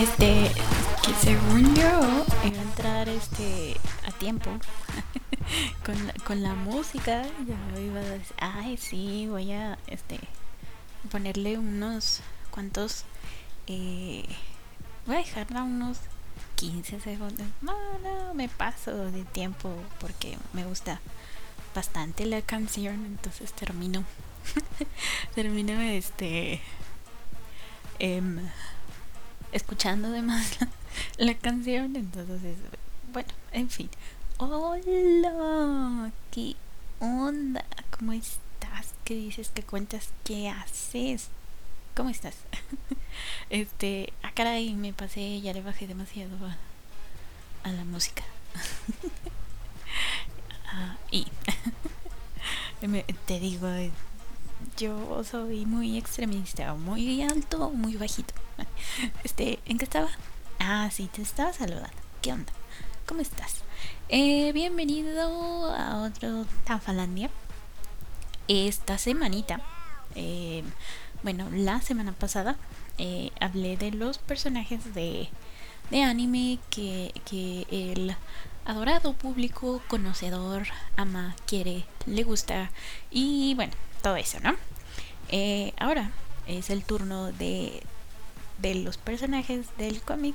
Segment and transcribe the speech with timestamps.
[0.00, 0.50] Este,
[1.02, 3.76] que según yo entrar este
[4.08, 4.50] a tiempo
[5.90, 10.20] con, la, con la música, ya iba a decir, ay sí, voy a este
[11.10, 13.04] ponerle unos cuantos
[13.66, 14.24] eh,
[15.06, 15.98] voy a dejarla unos
[16.56, 17.46] 15 segundos.
[17.60, 21.00] No, no, me paso de tiempo porque me gusta
[21.74, 24.04] bastante la canción, entonces termino
[25.34, 26.60] termino este
[27.98, 28.38] em,
[29.52, 30.68] escuchando además la,
[31.26, 31.96] la canción.
[31.96, 32.56] Entonces,
[33.12, 33.90] bueno, en fin.
[34.42, 36.56] Hola, ¿qué
[36.98, 37.62] onda?
[37.90, 38.94] ¿Cómo estás?
[39.04, 39.52] ¿Qué dices?
[39.54, 40.14] ¿Qué cuentas?
[40.24, 41.28] ¿Qué haces?
[41.94, 42.36] ¿Cómo estás?
[43.50, 46.34] este, ah, caray, me pasé, ya le bajé demasiado
[47.64, 48.22] a, la música.
[50.72, 51.26] ah, y
[53.26, 53.68] te digo,
[54.78, 58.32] yo soy muy extremista, muy alto, muy bajito.
[59.22, 60.08] Este, ¿en qué estaba?
[60.58, 61.90] Ah, sí, te estaba saludando.
[62.22, 62.54] ¿Qué onda?
[63.04, 63.64] ¿Cómo estás?
[64.08, 67.30] Eh, bienvenido a otro Tafalandia.
[68.48, 69.60] Esta semanita,
[70.14, 70.64] eh,
[71.22, 72.56] bueno, la semana pasada
[72.98, 75.28] eh, hablé de los personajes de,
[75.90, 78.16] de anime que, que el
[78.64, 82.70] adorado público conocedor ama, quiere, le gusta
[83.10, 83.72] y bueno,
[84.02, 84.56] todo eso, ¿no?
[85.78, 86.10] Ahora
[86.46, 87.82] es el turno de,
[88.58, 90.34] de los personajes del cómic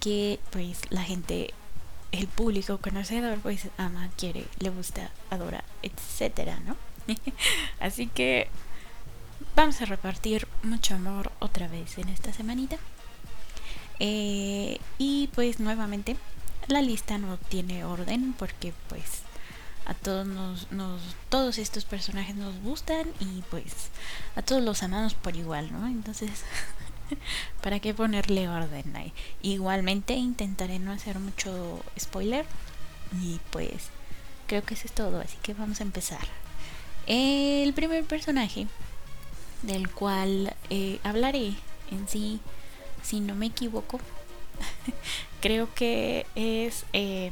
[0.00, 1.52] que pues la gente,
[2.12, 6.76] el público conocedor pues ama, quiere, le gusta, adora, etcétera, ¿no?
[7.80, 8.48] Así que
[9.56, 12.76] vamos a repartir mucho amor otra vez en esta semanita.
[13.98, 16.16] Eh, y pues nuevamente
[16.68, 19.22] la lista no tiene orden porque pues
[19.86, 23.90] a todos nos, nos, todos estos personajes nos gustan y pues
[24.36, 25.86] a todos los amamos por igual, ¿no?
[25.86, 26.30] Entonces,
[27.62, 29.12] ¿para qué ponerle orden ahí?
[29.42, 32.44] Igualmente intentaré no hacer mucho spoiler
[33.22, 33.90] y pues
[34.46, 36.26] creo que eso es todo, así que vamos a empezar.
[37.06, 38.66] El primer personaje
[39.62, 41.54] del cual eh, hablaré
[41.90, 42.40] en sí,
[43.02, 44.00] si no me equivoco,
[45.40, 47.30] creo que es eh,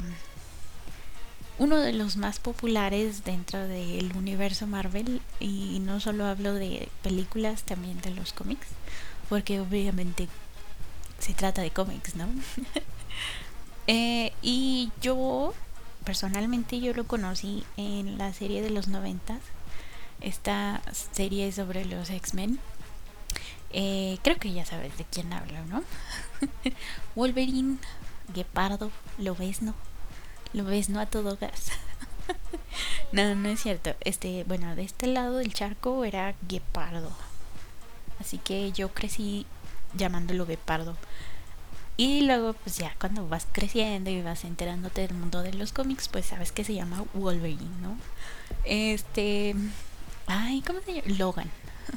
[1.59, 7.63] uno de los más populares dentro del universo Marvel y no solo hablo de películas,
[7.63, 8.67] también de los cómics,
[9.29, 10.27] porque obviamente
[11.19, 12.27] se trata de cómics, ¿no?
[13.87, 15.53] eh, y yo,
[16.03, 19.39] personalmente, yo lo conocí en la serie de los noventas,
[20.19, 20.81] esta
[21.13, 22.59] serie sobre los X-Men.
[23.71, 25.83] Eh, creo que ya sabes de quién hablo, ¿no?
[27.15, 27.77] Wolverine,
[28.33, 29.75] Guepardo, lo ves, ¿no?
[30.53, 31.71] Lo ves, no a todo gas.
[33.11, 33.93] no, no es cierto.
[34.01, 37.11] Este, bueno, de este lado del charco era guepardo.
[38.19, 39.45] Así que yo crecí
[39.95, 40.95] llamándolo guepardo.
[41.97, 46.07] Y luego, pues ya cuando vas creciendo y vas enterándote del mundo de los cómics,
[46.07, 47.97] pues sabes que se llama Wolverine, ¿no?
[48.63, 49.53] Este.
[50.27, 51.17] Ay, ¿cómo se llama?
[51.17, 51.51] Logan.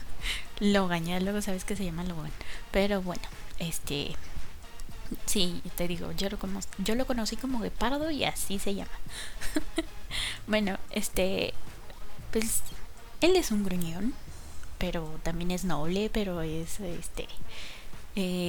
[0.60, 2.32] Logan, ya luego sabes que se llama Logan.
[2.72, 3.22] Pero bueno,
[3.60, 4.16] este.
[5.26, 6.38] Sí, te digo, yo lo,
[6.78, 8.90] yo lo conocí como Guepardo y así se llama.
[10.48, 11.54] bueno, este,
[12.32, 12.62] pues
[13.20, 14.14] él es un gruñón,
[14.82, 17.28] pero también es noble, pero es, este,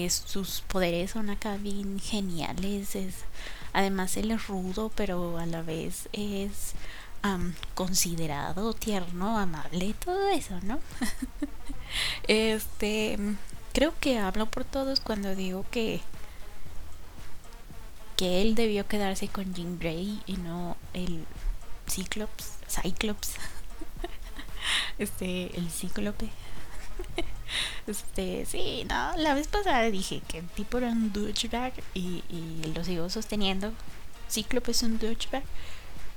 [0.10, 2.96] sus poderes son acá bien geniales.
[2.96, 3.18] Es,
[3.72, 6.74] además él es rudo, pero a la vez es
[7.76, 10.80] considerado, tierno, amable, todo eso, ¿no?
[12.28, 13.20] este,
[13.72, 16.02] creo que hablo por todos cuando digo que
[18.18, 21.26] que él debió quedarse con Jean Grey y no el
[21.88, 23.36] Cyclops, Cyclops,
[24.98, 26.30] este, el Cíclope.
[27.86, 32.74] Este, sí, no, la vez pasada dije que el tipo era un douchebag y, y
[32.74, 33.74] lo sigo sosteniendo.
[34.30, 35.44] Cíclope es un douchebag.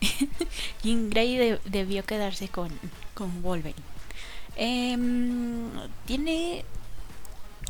[0.82, 2.70] Jean Grey debió quedarse con,
[3.14, 3.82] con Wolverine.
[4.56, 5.70] Em,
[6.06, 6.64] tiene.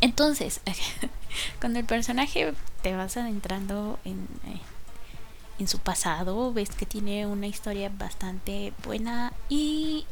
[0.01, 0.61] Entonces,
[1.61, 2.53] cuando el personaje
[2.83, 4.61] te vas adentrando en, eh,
[5.59, 10.07] en su pasado, ves que tiene una historia bastante buena y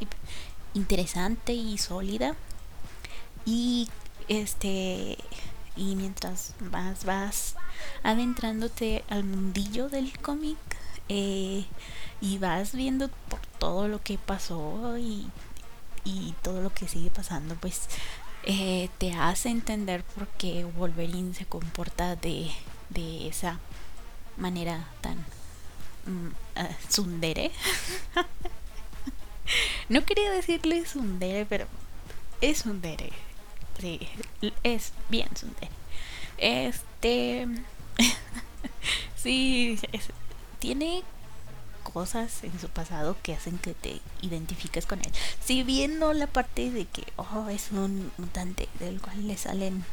[0.75, 2.35] interesante y sólida.
[3.47, 3.89] Y
[4.29, 5.19] este
[5.77, 7.57] y mientras vas vas
[8.03, 10.59] adentrándote al mundillo del cómic,
[11.09, 11.65] eh,
[12.21, 15.31] y vas viendo por todo lo que pasó y,
[16.05, 17.83] y todo lo que sigue pasando, pues
[18.45, 22.51] eh, te hace entender por qué Wolverine se comporta de,
[22.91, 23.59] de esa
[24.37, 25.19] manera tan
[26.07, 26.31] mm,
[26.89, 27.51] sundere.
[29.89, 31.67] no quería decirle sundere, pero
[32.41, 33.11] es sundere.
[33.81, 34.01] Sí,
[34.63, 35.71] es bien sundere.
[36.39, 37.49] Este.
[39.17, 39.79] sí,
[40.59, 41.03] tiene
[41.83, 45.13] cosas en su pasado que hacen que te identifiques con él.
[45.45, 49.85] Si bien no la parte de que, oh, es un mutante del cual le salen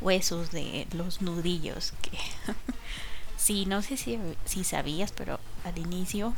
[0.00, 2.18] huesos de los nudillos, que
[3.36, 6.34] sí, no sé si, si sabías, pero al inicio,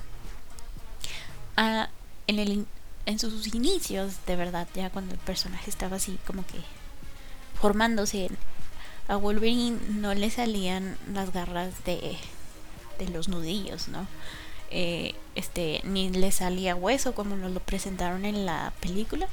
[1.57, 1.89] ah,
[2.29, 2.67] en, el,
[3.07, 6.61] en sus inicios, de verdad, ya cuando el personaje estaba así como que
[7.61, 8.31] formándose,
[9.09, 12.17] a Wolverine no le salían las garras de,
[12.99, 14.07] de los nudillos, ¿no?
[14.71, 19.27] Eh, este ni le salía hueso como nos lo presentaron en la película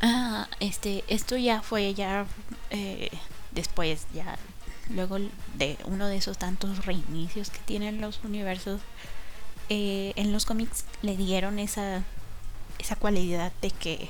[0.00, 2.24] ah, este esto ya fue ya
[2.70, 3.10] eh,
[3.50, 4.38] después ya
[4.90, 5.18] luego
[5.56, 8.80] de uno de esos tantos reinicios que tienen los universos
[9.68, 12.02] eh, en los cómics le dieron esa
[12.78, 14.08] esa cualidad de que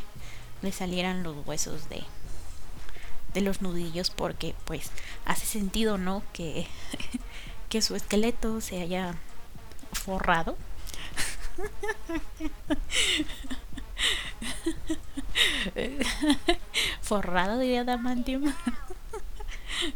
[0.63, 2.03] le salieran los huesos de
[3.35, 4.91] de los nudillos porque pues
[5.25, 6.67] hace sentido no que
[7.69, 9.15] que su esqueleto se haya
[9.93, 10.57] forrado.
[17.03, 18.53] forrado de adamantium.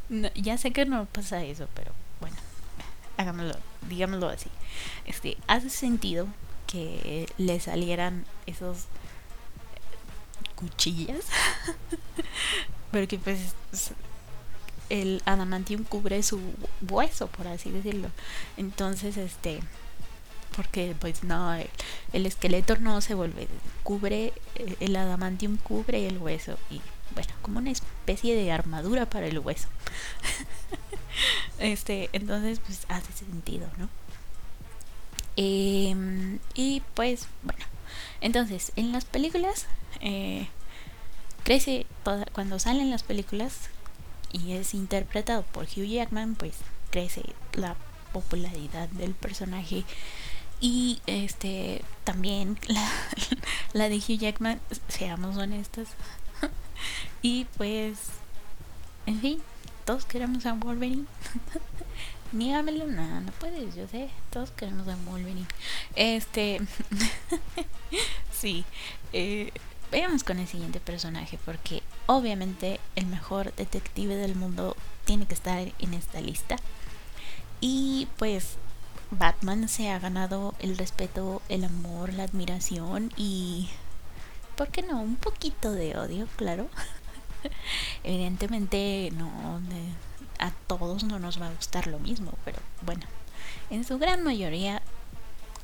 [0.34, 2.36] ya sé que no pasa eso, pero bueno,
[3.16, 3.56] hagámoslo,
[3.88, 4.50] digámoslo así.
[5.06, 6.26] Este, hace sentido
[6.66, 8.84] que le salieran esos
[10.54, 11.24] cuchillas.
[12.92, 13.54] Porque pues
[14.88, 16.40] el adamantium cubre su
[16.88, 18.10] hueso, por así decirlo.
[18.56, 19.60] Entonces, este,
[20.56, 21.54] porque pues no,
[22.12, 23.48] el, esqueleto no se vuelve,
[23.82, 26.80] cubre, eh, el adamantium cubre el hueso y
[27.14, 29.68] bueno, como una especie de armadura para el hueso.
[31.58, 33.88] este, entonces pues hace sentido, ¿no?
[35.36, 37.64] Em, y pues bueno,
[38.20, 39.66] entonces en las películas
[40.00, 40.48] eh,
[41.44, 43.70] crece toda, cuando salen las películas
[44.32, 46.56] y es interpretado por Hugh Jackman, pues
[46.90, 47.22] crece
[47.52, 47.76] la
[48.12, 49.84] popularidad del personaje
[50.60, 52.90] y este también la,
[53.72, 55.88] la de Hugh Jackman, seamos honestos.
[57.22, 57.98] y pues,
[59.06, 59.42] en fin,
[59.88, 61.06] todos queremos a Wolverine.
[62.32, 65.46] Nígamelo, no, no puedes, yo sé, todos queremos a Wolverine.
[65.96, 66.60] Este,
[68.30, 68.66] sí,
[69.14, 69.50] eh,
[69.90, 74.76] veamos con el siguiente personaje porque obviamente el mejor detective del mundo
[75.06, 76.56] tiene que estar en esta lista.
[77.62, 78.58] Y pues
[79.10, 83.70] Batman se ha ganado el respeto, el amor, la admiración y,
[84.54, 85.00] ¿por qué no?
[85.00, 86.68] Un poquito de odio, claro.
[88.04, 89.60] Evidentemente no,
[90.38, 93.02] a todos no nos va a gustar lo mismo, pero bueno,
[93.70, 94.82] en su gran mayoría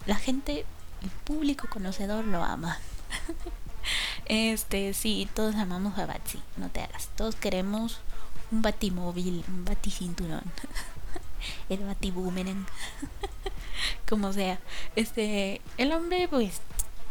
[0.06, 0.64] la gente,
[1.02, 2.78] el público conocedor lo ama.
[4.26, 7.10] Este, sí, todos amamos a Batsy, no te hagas.
[7.16, 8.00] Todos queremos
[8.50, 10.42] un batimóvil, un baticinturón.
[11.68, 12.66] el batiboomerang.
[14.08, 14.58] Como sea.
[14.96, 16.62] Este, el hombre, pues,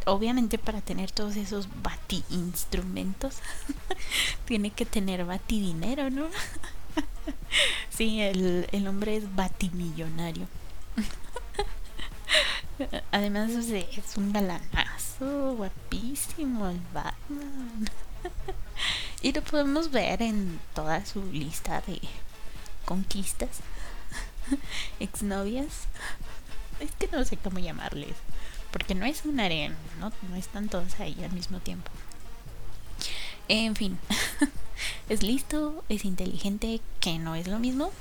[0.05, 3.37] obviamente para tener todos esos bati instrumentos,
[4.45, 6.27] tiene que tener batidinero, ¿no?
[7.89, 10.47] sí, el, el hombre es batimillonario.
[13.11, 17.89] Además es un galanazo, guapísimo el Batman.
[19.21, 22.01] y lo podemos ver en toda su lista de
[22.85, 23.59] conquistas,
[24.99, 25.87] exnovias.
[26.79, 28.15] Es que no sé cómo llamarles,
[28.73, 30.11] porque no es un harem, ¿no?
[30.29, 31.89] No están todos ahí al mismo tiempo.
[33.47, 33.97] En fin,
[35.09, 37.91] es listo, es inteligente, que no es lo mismo,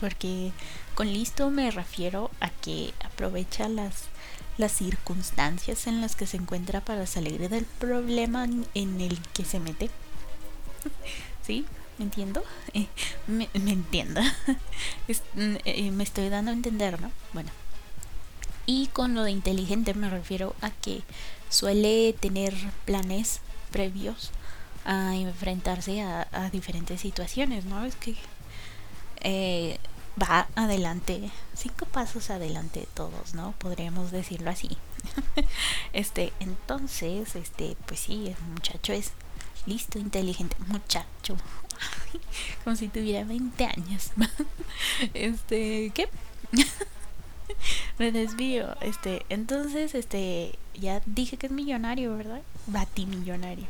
[0.00, 0.50] porque
[0.96, 4.08] con listo me refiero a que aprovecha las
[4.56, 9.60] las circunstancias en las que se encuentra para salir del problema en el que se
[9.60, 9.90] mete.
[11.46, 11.64] ¿Sí?
[11.98, 12.42] ¿Me entiendo?
[12.74, 12.88] Eh,
[13.28, 14.20] me, entiendo.
[15.34, 17.12] Mm, eh, me estoy dando a entender, ¿no?
[17.32, 17.50] Bueno.
[18.66, 21.02] Y con lo de inteligente me refiero a que
[21.48, 22.54] suele tener
[22.84, 23.40] planes
[23.70, 24.30] previos
[24.84, 27.84] a enfrentarse a, diferentes situaciones, ¿no?
[27.84, 28.16] Es que
[29.20, 29.78] eh,
[30.20, 33.52] va adelante, cinco pasos adelante de todos, ¿no?
[33.58, 34.76] Podríamos decirlo así.
[35.92, 39.12] este, entonces, este, pues sí, el muchacho es
[39.66, 41.36] listo, inteligente, muchacho.
[42.64, 44.10] Como si tuviera 20 años.
[45.14, 46.08] este, ¿qué?
[47.98, 48.76] me desvío.
[48.80, 52.42] Este, entonces, este, ya dije que es millonario, ¿verdad?
[52.66, 53.66] Batimillonario.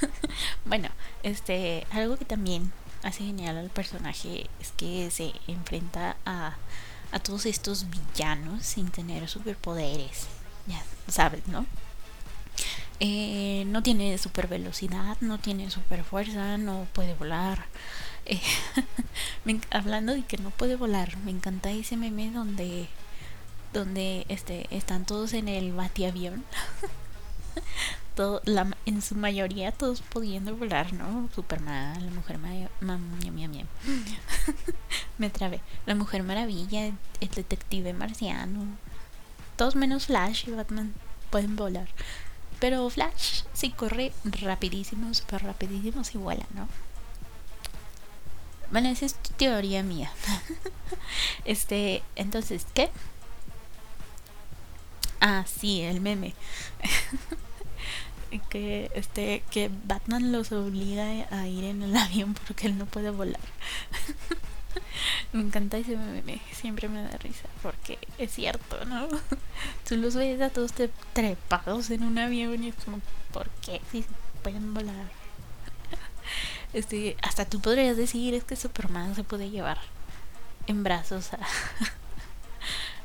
[0.64, 0.88] bueno,
[1.22, 2.72] este, algo que también
[3.02, 6.56] hace genial al personaje es que se enfrenta a,
[7.12, 10.26] a todos estos villanos sin tener superpoderes.
[10.66, 11.66] Ya sabes, ¿no?
[12.98, 17.66] Eh, no tiene super velocidad, no tiene super fuerza, no puede volar.
[18.26, 18.40] Eh,
[19.70, 22.88] hablando de que no puede volar, me encanta ese meme donde
[23.72, 26.44] donde este están todos en el batiavión.
[28.14, 28.40] Todo,
[28.86, 31.28] en su mayoría todos pudiendo volar, ¿no?
[31.34, 32.38] Superman, la mujer
[35.18, 35.60] me trabé.
[35.84, 38.64] La mujer maravilla, el detective marciano.
[39.56, 40.94] Todos menos Flash y Batman
[41.28, 41.88] pueden volar.
[42.58, 46.68] Pero Flash sí corre rapidísimo, súper rapidísimo, si vuela, ¿no?
[48.70, 50.10] Bueno, esa es teoría mía.
[51.44, 52.90] este, entonces, ¿qué?
[55.20, 56.34] Ah, sí, el meme.
[58.50, 63.10] que este que Batman los obliga a ir en el avión porque él no puede
[63.10, 63.40] volar.
[65.32, 69.08] me encanta ese meme, siempre me da risa porque es cierto, ¿no?
[69.88, 70.72] Tú los ves a todos
[71.12, 73.00] trepados en un avión y es como,
[73.32, 73.80] ¿por qué?
[73.92, 74.04] Si
[74.42, 75.06] pueden volar.
[76.76, 79.78] Este, hasta tú podrías decir es que Superman se puede llevar
[80.66, 81.38] en brazos a,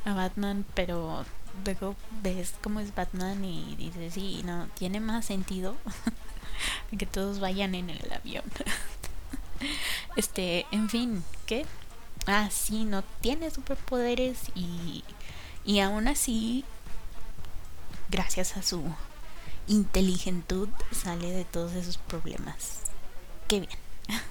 [0.10, 1.26] a Batman, pero
[1.64, 5.78] luego ves cómo es Batman y dices, sí, no, tiene más sentido
[7.00, 8.44] que todos vayan en el avión.
[10.18, 11.66] este, en fin, ¿qué?
[12.28, 15.06] Ah, sí, no tiene superpoderes y,
[15.64, 16.66] y aún así,
[18.10, 18.84] gracias a su
[19.68, 22.81] inteligentud, sale de todos esos problemas.
[23.52, 23.72] Qué bien.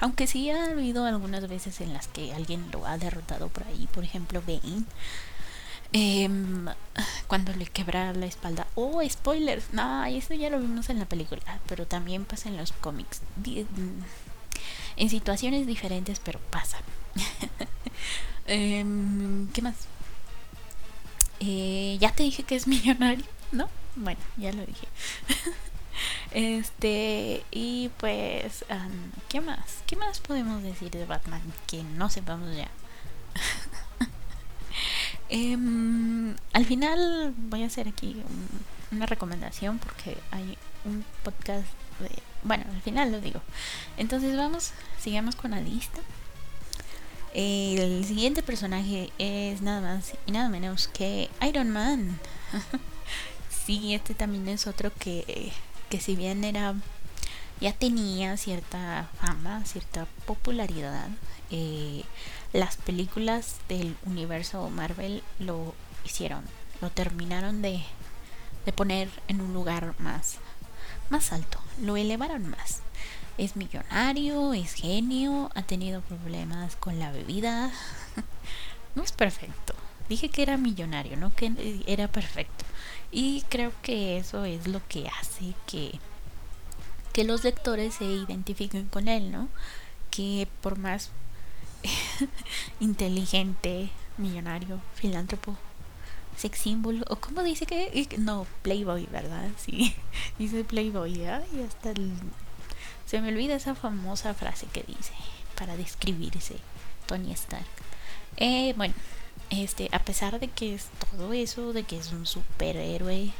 [0.00, 3.86] Aunque sí ha habido algunas veces en las que alguien lo ha derrotado por ahí,
[3.92, 4.86] por ejemplo Bane
[5.92, 6.66] Em,
[7.26, 8.66] cuando le quebra la espalda.
[8.74, 9.74] Oh, spoilers.
[9.74, 13.20] No, eso ya lo vimos en la película, pero también pasa en los cómics.
[13.36, 14.00] Mm,
[14.96, 16.78] en situaciones diferentes, pero pasa.
[18.46, 19.74] Em, ¿Qué más?
[21.40, 23.68] Eh, ya te dije que es millonario, ¿no?
[23.94, 24.88] Bueno, ya lo dije.
[26.30, 28.64] este, y pues,
[29.28, 29.82] ¿qué más?
[29.86, 32.68] ¿Qué más podemos decir de Batman que no sepamos ya?
[35.30, 38.22] Em, al final voy a hacer aquí
[38.90, 41.66] una recomendación porque hay un podcast
[42.00, 42.10] de...
[42.44, 43.42] Bueno, al final lo digo.
[43.98, 46.00] Entonces vamos, sigamos con la lista.
[47.34, 52.18] El siguiente personaje es nada más y nada menos que Iron Man.
[53.66, 55.52] sí, este también es otro que,
[55.88, 56.74] que si bien era
[57.60, 61.08] ya tenía cierta fama, cierta popularidad,
[61.50, 62.04] eh,
[62.52, 66.44] las películas del universo Marvel lo hicieron,
[66.80, 67.82] lo terminaron de,
[68.64, 70.36] de poner en un lugar más,
[71.10, 72.80] más alto, lo elevaron más.
[73.38, 77.70] Es millonario, es genio, ha tenido problemas con la bebida.
[78.96, 79.74] no es perfecto.
[80.08, 81.52] Dije que era millonario, no que
[81.86, 82.64] era perfecto.
[83.10, 85.98] Y creo que eso es lo que hace que,
[87.12, 89.48] que los lectores se identifiquen con él, ¿no?
[90.10, 91.10] Que por más
[92.80, 95.56] inteligente, millonario, filántropo,
[96.36, 99.48] sex symbol, o como dice que no, playboy, ¿verdad?
[99.58, 99.94] Sí,
[100.38, 101.92] dice playboy, y hasta
[103.06, 105.14] se me olvida esa famosa frase que dice
[105.56, 106.56] para describirse
[107.06, 107.66] Tony Stark.
[108.36, 108.94] Eh, bueno,
[109.50, 113.32] este, a pesar de que es todo eso, de que es un superhéroe,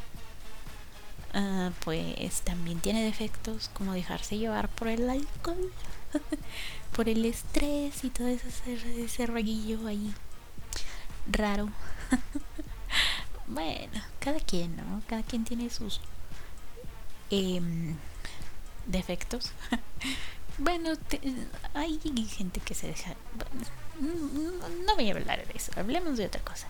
[1.34, 5.72] uh, pues también tiene defectos como dejarse llevar por el alcohol.
[6.96, 10.12] por el estrés y todo ese, ese rollillo ahí
[11.30, 11.68] raro.
[13.46, 15.02] bueno, cada quien, ¿no?
[15.06, 16.00] Cada quien tiene sus
[17.30, 17.96] em,
[18.86, 19.52] defectos.
[20.58, 20.90] bueno,
[21.74, 21.98] hay
[22.28, 23.14] gente que se deja...
[24.00, 26.68] no, voy a hablar de eso, hablemos de otra cosa.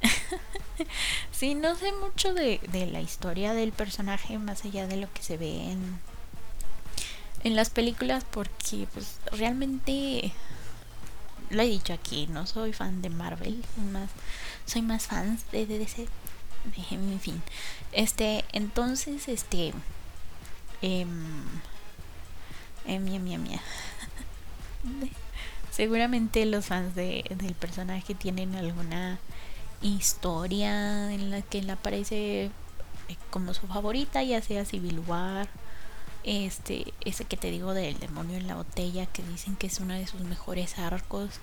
[1.32, 5.22] sí, no sé mucho de, de la historia del personaje más allá de lo que
[5.22, 5.98] se ve en
[7.44, 10.32] en las películas porque pues realmente
[11.50, 14.10] lo he dicho aquí, no soy fan de Marvel, más
[14.66, 16.08] soy más fan de DC.
[16.90, 17.42] En fin,
[17.92, 19.72] este, entonces, este,
[20.82, 21.06] eh,
[22.86, 23.62] mía, mía, mía.
[25.78, 29.20] Seguramente los fans de, del personaje tienen alguna
[29.80, 32.50] historia en la que él aparece eh,
[33.30, 35.48] como su favorita, ya sea Civil War
[36.24, 39.94] este ese que te digo del demonio en la botella que dicen que es uno
[39.94, 41.38] de sus mejores arcos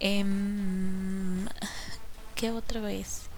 [0.00, 1.46] em,
[2.34, 3.28] ¿Qué otra vez?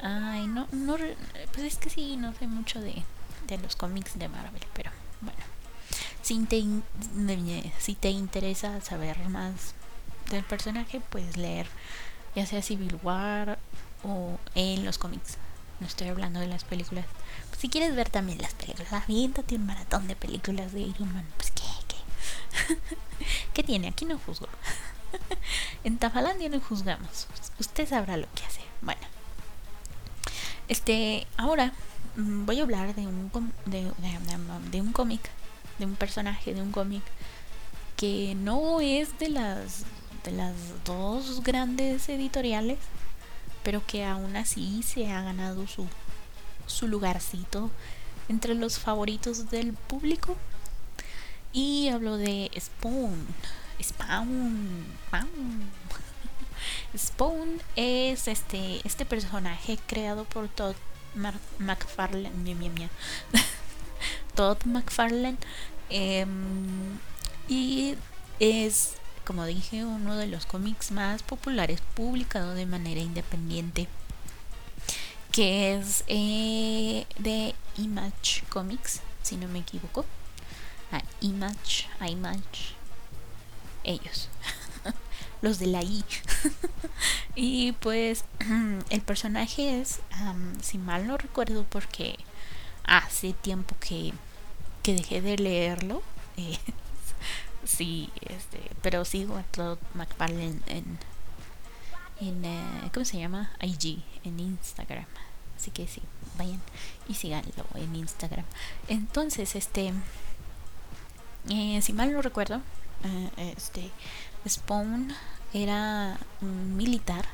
[0.00, 0.96] Ay, no, no,
[1.52, 2.94] pues es que sí, no sé mucho de,
[3.46, 5.53] de los cómics de Marvel, pero bueno.
[6.24, 9.74] Si te, interesa saber más
[10.30, 11.66] del personaje, puedes leer
[12.34, 13.58] ya sea Civil War
[14.02, 15.36] o en los cómics.
[15.80, 17.04] No estoy hablando de las películas.
[17.58, 21.26] Si quieres ver también las películas, aviéntate un maratón de películas de Iron Man.
[21.36, 22.78] Pues qué, qué.
[23.52, 23.88] ¿Qué tiene?
[23.88, 24.48] Aquí no juzgo.
[25.84, 27.26] en Tafalandia no juzgamos.
[27.60, 28.62] Usted sabrá lo que hace.
[28.80, 29.02] Bueno.
[30.68, 31.74] Este, ahora
[32.16, 33.30] mm, voy a hablar de un
[33.66, 33.92] de,
[34.70, 35.28] de un cómic,
[35.78, 37.02] de un personaje de un cómic
[37.96, 39.84] que no es de las
[40.24, 40.54] de las
[40.84, 42.78] dos grandes editoriales,
[43.62, 45.86] pero que aún así se ha ganado su,
[46.66, 47.70] su lugarcito
[48.28, 50.36] entre los favoritos del público.
[51.52, 53.26] Y hablo de Spawn.
[53.80, 54.86] Spawn.
[55.06, 55.70] Spawn.
[56.96, 60.74] Spawn es este, este personaje creado por Todd
[61.58, 62.30] McFarlane.
[64.34, 65.38] Todd McFarlane.
[65.90, 66.98] Em,
[67.48, 67.94] y
[68.40, 73.88] es como dije, uno de los cómics más populares publicado de manera independiente,
[75.32, 80.04] que es eh, de Image Comics, si no me equivoco.
[80.92, 82.74] Ah, Image, Image,
[83.82, 84.28] ellos,
[85.42, 86.04] los de la I.
[87.34, 88.24] y pues
[88.90, 90.00] el personaje es,
[90.60, 92.18] si mal no recuerdo, porque
[92.84, 94.12] hace tiempo que,
[94.82, 96.02] que dejé de leerlo.
[96.36, 96.58] Eh,
[97.64, 100.98] sí, este, pero sigo a Todd McFarlane en,
[102.20, 103.52] en eh, ¿cómo se llama?
[103.60, 105.06] IG, en Instagram.
[105.56, 106.02] Así que sí,
[106.36, 106.60] vayan
[107.08, 108.44] y síganlo en Instagram.
[108.88, 109.92] Entonces, este,
[111.50, 112.60] eh, si mal no recuerdo,
[113.36, 113.92] este,
[114.48, 115.14] Spawn
[115.52, 117.26] era un militar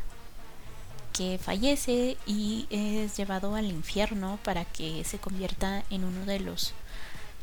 [1.13, 6.75] que fallece y es llevado al infierno para que se convierta en uno de los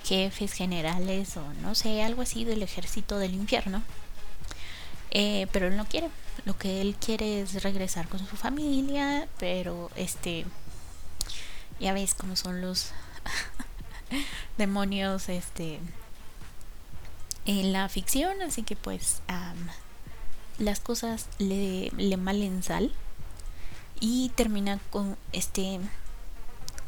[0.04, 3.84] jefes generales o no sé, algo así del ejército del infierno.
[5.12, 6.10] Eh, pero él no quiere.
[6.46, 10.46] Lo que él quiere es regresar con su familia, pero este,
[11.80, 12.92] ya ves cómo son los
[14.58, 15.80] demonios, este,
[17.46, 19.22] en la ficción, así que pues
[20.58, 22.92] las cosas le, le malen sal
[24.00, 25.80] y termina con este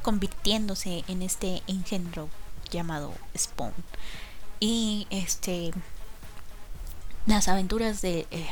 [0.01, 2.29] convirtiéndose en este engendro
[2.71, 3.73] llamado Spawn.
[4.59, 5.71] Y este
[7.25, 8.49] las aventuras de, eh,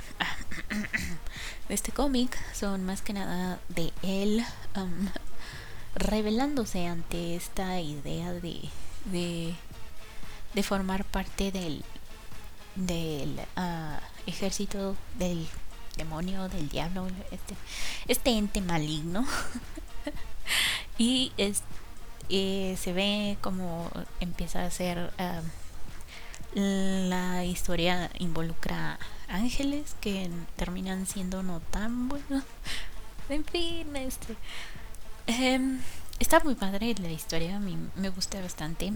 [1.70, 5.08] este cómic son más que nada de él um,
[5.96, 8.70] revelándose ante esta idea de,
[9.06, 9.56] de,
[10.64, 11.84] formar parte del,
[12.76, 15.48] del uh, ejército del
[15.98, 17.56] demonio, del diablo, este,
[18.08, 19.26] este ente maligno.
[20.98, 21.64] y es,
[22.30, 25.12] eh, se ve como empieza a ser
[26.54, 32.44] la historia involucra ángeles que terminan siendo no tan buenos.
[33.30, 34.38] En fin este
[35.28, 35.82] em,
[36.18, 38.94] está muy padre la historia a mí me gusta bastante.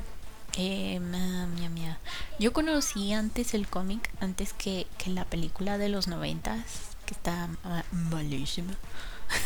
[0.57, 1.99] Eh, mía,
[2.39, 7.49] yo conocí antes el cómic antes que, que la película de los noventas está
[7.91, 8.73] malísima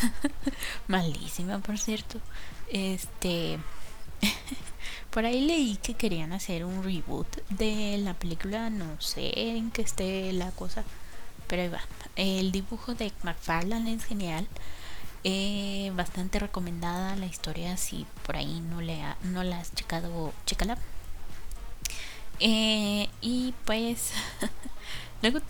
[0.88, 2.20] malísima por cierto
[2.70, 3.58] este
[5.10, 9.82] por ahí leí que querían hacer un reboot de la película, no sé en qué
[9.82, 10.84] esté la cosa,
[11.46, 11.80] pero ahí va.
[12.16, 14.48] El dibujo de McFarlane es genial,
[15.24, 20.78] eh, bastante recomendada la historia si por ahí no, le no la has checado, chécala.
[22.38, 24.12] Eh, y pues
[25.22, 25.40] luego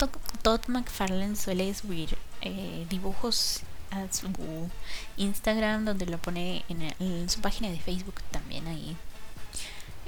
[0.42, 4.28] Todd McFarlane suele subir eh, dibujos a su
[5.16, 8.96] Instagram donde lo pone en, su página de Facebook también ahí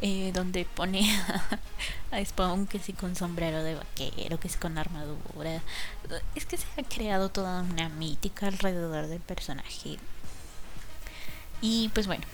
[0.00, 1.02] eh, donde pone
[2.12, 5.62] a, Spawn que sí con sombrero de vaquero que sí con armadura.
[6.34, 9.98] Es que se ha creado toda una mítica alrededor del personaje.
[11.60, 12.24] Y pues bueno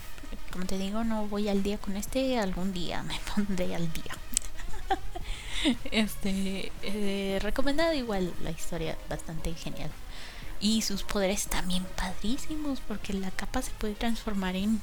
[0.53, 4.17] como te digo no voy al día con este algún día me pondré al día
[5.90, 9.90] este eh, recomendado igual la historia bastante genial
[10.61, 14.81] y sus poderes también padrísimos, porque la capa se puede transformar en,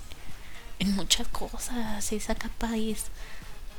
[0.78, 2.12] en muchas cosas.
[2.12, 3.06] Esa capa es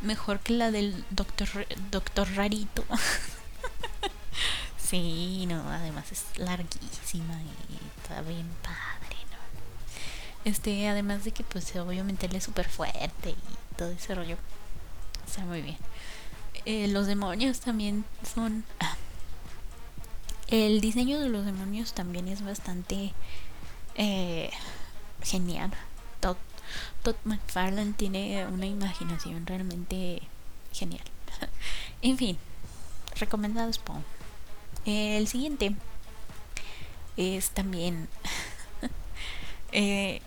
[0.01, 1.49] mejor que la del doctor,
[1.93, 2.85] doctor rarito.
[4.79, 10.51] sí, no, además es larguísima y está bien padre, ¿no?
[10.51, 14.37] Este, además de que pues obviamente él es súper fuerte y todo ese rollo.
[15.25, 15.79] Está muy bien.
[16.65, 18.65] Eh, los demonios también son...
[20.49, 23.13] El diseño de los demonios también es bastante
[23.95, 24.51] eh,
[25.23, 25.73] genial.
[26.21, 26.37] Todd,
[27.03, 30.21] Todd McFarlane tiene una imaginación realmente
[30.73, 31.05] genial.
[32.03, 32.39] en fin,
[33.19, 34.05] recomendado Spawn.
[34.85, 35.75] El siguiente
[37.17, 38.09] es también
[39.73, 40.21] eh,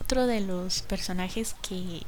[0.00, 2.02] otro de los personajes que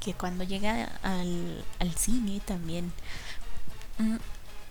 [0.00, 2.92] que cuando llega al, al cine también
[3.98, 4.16] mm,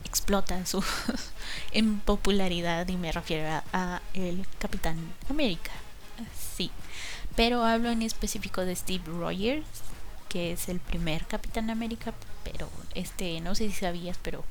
[0.06, 0.84] explota su
[1.72, 4.98] en popularidad y me refiero a, el Capitán
[5.30, 5.72] América.
[6.58, 6.72] Sí
[7.39, 9.65] pero hablo en específico de Steve Rogers
[10.28, 12.13] que es el primer Capitán América
[12.44, 14.44] pero este no sé si sabías pero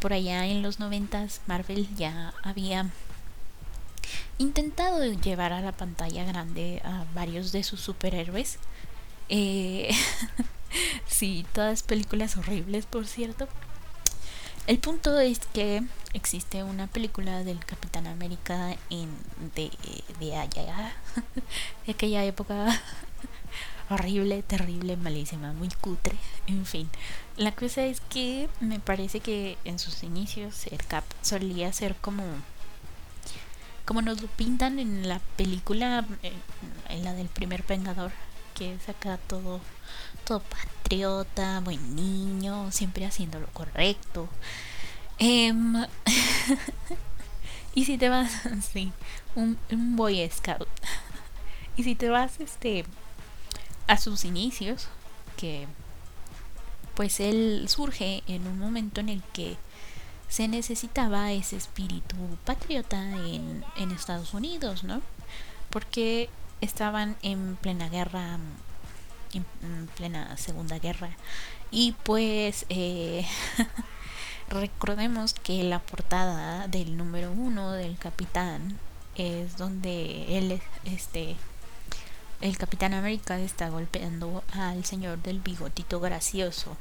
[0.00, 2.90] por allá en los noventas Marvel ya había
[4.38, 8.58] intentado llevar a la pantalla grande a varios de sus superhéroes
[9.34, 9.88] eh,
[11.06, 13.48] sí, todas películas horribles, por cierto.
[14.66, 19.08] El punto es que existe una película del Capitán América en,
[19.56, 19.70] de,
[20.20, 20.92] de allá,
[21.86, 22.78] de aquella época
[23.90, 26.16] horrible, terrible, malísima, muy cutre,
[26.46, 26.90] en fin.
[27.38, 32.22] La cosa es que me parece que en sus inicios el Cap solía ser como
[33.86, 36.06] como nos lo pintan en la película
[36.88, 38.12] en la del primer Vengador
[38.54, 39.60] que es acá todo,
[40.24, 44.28] todo patriota, buen niño, siempre haciendo lo correcto.
[45.18, 45.86] Em,
[47.74, 48.32] y si te vas,
[48.72, 48.92] sí,
[49.34, 50.68] un, un boy scout.
[51.76, 52.84] y si te vas, este,
[53.86, 54.88] a sus inicios,
[55.36, 55.66] que
[56.94, 59.56] pues él surge en un momento en el que
[60.28, 65.02] se necesitaba ese espíritu patriota en, en Estados Unidos, ¿no?
[65.70, 66.28] Porque
[66.62, 68.38] estaban en plena guerra,
[69.34, 71.10] en plena segunda guerra.
[71.70, 73.26] Y pues eh,
[74.48, 78.78] recordemos que la portada del número uno del capitán
[79.16, 81.36] es donde él, este,
[82.40, 86.76] el capitán América está golpeando al señor del bigotito gracioso.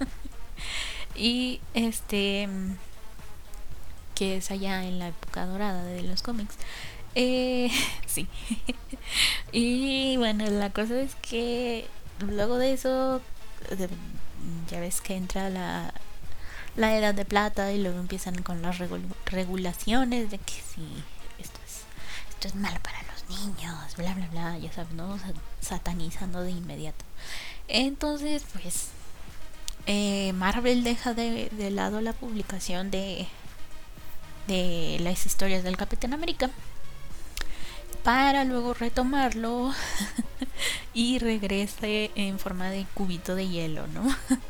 [1.14, 2.48] y este
[4.14, 6.56] que es allá en la época dorada de los cómics
[7.16, 7.70] eh,
[8.06, 8.28] sí.
[9.52, 11.88] y bueno, la cosa es que
[12.20, 13.20] luego de eso,
[14.70, 15.92] ya ves que entra la,
[16.76, 20.86] la edad de plata y luego empiezan con las regulaciones de que sí,
[21.38, 21.82] esto es,
[22.30, 25.18] esto es malo para los niños, bla, bla, bla, ya sabes, ¿no?
[25.60, 27.04] Satanizando de inmediato.
[27.68, 28.88] Entonces, pues,
[29.86, 33.26] eh, Marvel deja de, de lado la publicación de,
[34.48, 36.50] de las historias del Capitán América
[38.06, 39.74] para luego retomarlo
[40.94, 44.06] y regrese en forma de cubito de hielo, ¿no?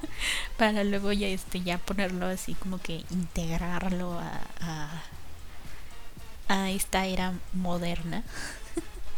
[0.58, 4.90] para luego ya este ya ponerlo así como que integrarlo a,
[6.48, 8.24] a, esta era moderna.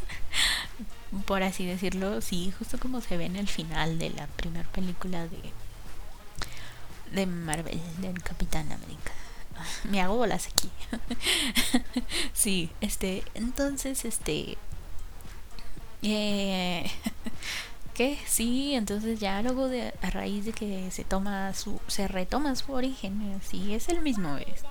[1.26, 5.26] Por así decirlo, sí, justo como se ve en el final de la primera película
[5.26, 5.52] de
[7.10, 9.10] de Marvel, del Capitán América.
[9.84, 10.70] me hago bolas aquí.
[12.32, 14.56] sí, este, entonces, este,
[16.02, 16.90] eh,
[17.94, 18.18] ¿qué?
[18.26, 22.72] Sí, entonces ya luego de, a raíz de que se toma su, se retoma su
[22.72, 24.68] origen, sí, es el mismo, este,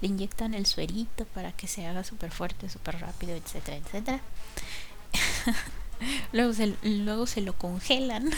[0.00, 4.20] le inyectan el suerito para que se haga súper fuerte, súper rápido, etcétera, etcétera.
[6.32, 8.30] luego se, luego se lo congelan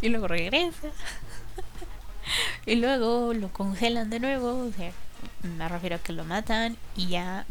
[0.00, 0.88] y luego regresa
[2.66, 4.92] y luego lo congelan de nuevo, o sea,
[5.42, 7.46] me refiero a que lo matan y ya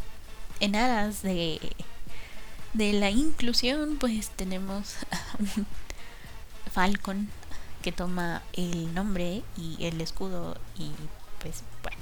[0.60, 1.60] en aras de,
[2.74, 4.96] de la inclusión, pues tenemos
[5.40, 5.66] un
[6.72, 7.30] Falcon
[7.82, 10.92] que toma el nombre y el escudo y
[11.40, 12.02] pues bueno.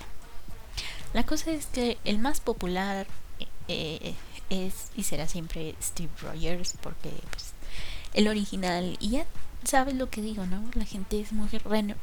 [1.13, 3.07] La cosa es que el más popular
[3.67, 4.15] eh,
[4.49, 7.53] es y será siempre Steve Rogers porque pues
[8.13, 9.25] el original y ya
[9.65, 10.63] sabes lo que digo, ¿no?
[10.73, 11.49] La gente es muy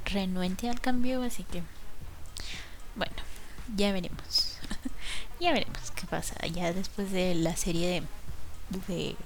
[0.04, 1.62] renuente al cambio, así que
[2.94, 3.14] bueno,
[3.76, 4.58] ya veremos.
[5.40, 6.34] ya veremos qué pasa.
[6.46, 8.02] Ya después de la serie
[8.68, 9.16] de, de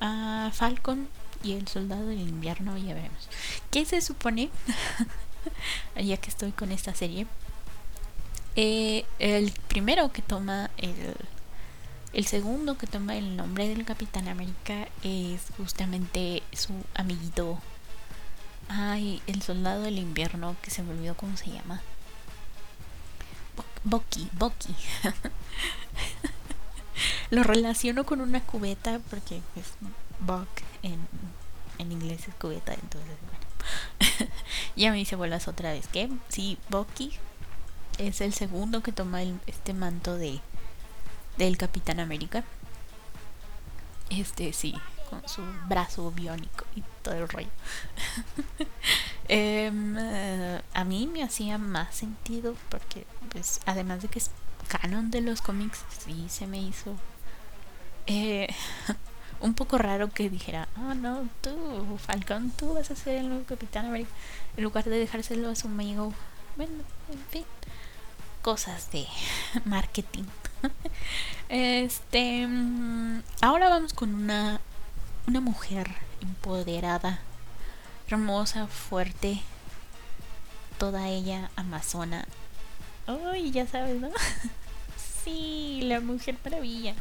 [0.00, 1.08] ah, Falcon
[1.42, 3.28] y el Soldado del Invierno, ya veremos.
[3.70, 4.50] ¿Qué se supone?
[5.96, 7.26] ya que estoy con esta serie.
[8.56, 11.14] Eh, el primero que toma el
[12.12, 17.58] el segundo que toma el nombre del Capitán América es justamente su amiguito.
[18.68, 21.80] Ay, el soldado del invierno, que se me olvidó cómo se llama.
[23.84, 24.74] Bucky, Bucky.
[27.30, 29.66] Lo relaciono con una cubeta porque pues
[30.18, 30.48] Buck
[30.82, 30.98] en,
[31.78, 34.32] en inglés es cubeta, entonces bueno.
[34.76, 35.86] ya me hice bolas otra vez.
[35.88, 36.10] ¿Qué?
[36.28, 37.12] Sí, Bucky
[37.98, 40.40] es el segundo que toma este manto de
[41.40, 42.44] del Capitán América.
[44.10, 44.74] Este, sí,
[45.08, 47.48] con su brazo biónico y todo el rollo.
[49.32, 54.32] Em, eh, a mí me hacía más sentido porque, pues, además de que es
[54.66, 56.96] canon de los cómics, sí se me hizo
[58.08, 58.48] eh,
[59.40, 63.44] un poco raro que dijera, oh no, tú, Falcón, tú vas a ser el nuevo
[63.44, 64.10] Capitán América,
[64.56, 66.12] en lugar de dejárselo a su amigo.
[66.56, 67.44] Bueno, en fin,
[68.42, 69.06] cosas de
[69.64, 70.24] marketing.
[71.48, 74.60] Este, mm, ahora vamos con una
[75.30, 75.88] una mujer
[76.22, 77.20] empoderada,
[78.08, 79.40] hermosa, fuerte,
[80.76, 82.26] toda ella amazona.
[83.06, 84.10] Uy, ya sabes, ¿no?
[85.24, 86.94] sí, la mujer maravilla.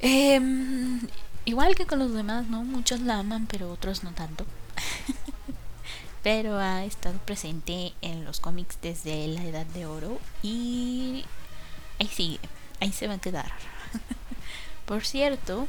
[0.00, 1.00] Em,
[1.44, 2.64] igual que con los demás, ¿no?
[2.64, 4.44] Muchos la aman, pero otros no tanto.
[6.24, 11.24] pero ha estado presente en los cómics desde la Edad de Oro y
[11.98, 12.40] ahí sigue,
[12.80, 13.50] ahí se va a quedar.
[14.86, 15.66] Por cierto,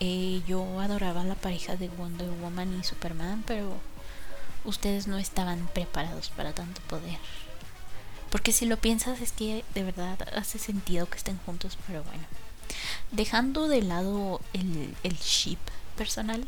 [0.00, 3.74] eh, yo adoraba la pareja de Wonder Woman y Superman, pero
[4.64, 7.18] ustedes no estaban preparados para tanto poder.
[8.30, 12.24] Porque si lo piensas es que de verdad hace sentido que estén juntos, pero bueno.
[13.12, 15.60] Dejando de lado el, el chip
[15.96, 16.44] personal,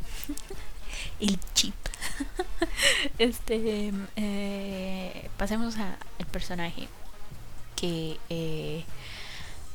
[1.21, 1.75] el chip,
[3.19, 6.89] este, eh, pasemos al personaje
[7.79, 8.85] que eh,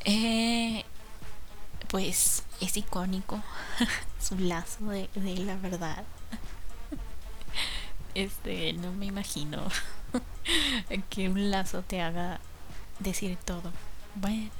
[0.04, 0.84] eh,
[1.88, 3.42] pues es icónico
[4.22, 6.04] su lazo de, la verdad.
[8.16, 9.64] Este, no me imagino
[11.10, 12.40] que un lazo te haga
[13.00, 13.72] decir todo.
[14.14, 14.52] Bueno,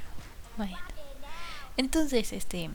[0.58, 0.76] bueno.
[1.78, 2.72] Entonces, este,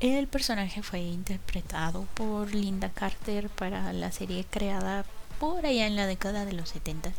[0.00, 5.04] el personaje fue interpretado por Linda Carter para la serie creada
[5.38, 7.12] por allá en la década de los 70.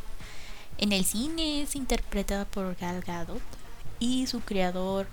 [0.78, 3.42] En el cine es interpretada por Gal Gadot
[4.00, 5.08] y su creador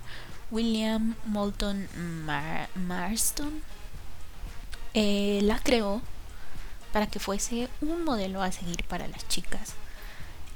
[0.51, 1.89] William Moulton
[2.75, 3.63] Marston
[4.93, 6.03] eh, la creó
[6.93, 9.75] para que fuese un modelo a seguir para las chicas.